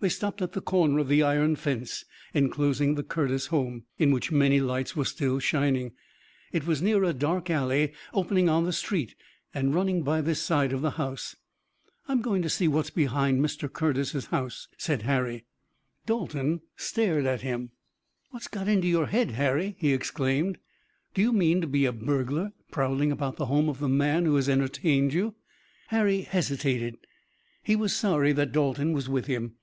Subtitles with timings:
[0.00, 4.30] They stopped at the corner of the iron fence enclosing the Curtis home, in which
[4.30, 5.92] many lights were still shining.
[6.52, 9.14] It was near a dark alley opening on the street
[9.54, 11.36] and running by this side of the house.
[12.06, 13.72] "I'm going to see what's behind Mr.
[13.72, 15.46] Curtis's house," said Harry.
[16.04, 17.70] Dalton stared at him.
[18.28, 20.58] "What's got into your head, Harry!" he exclaimed.
[21.14, 24.36] "Do you mean to be a burglar prowling about the home of the man who
[24.36, 25.34] has entertained you?"
[25.86, 26.98] Harry hesitated.
[27.62, 29.54] He was sorry that Dalton was with him.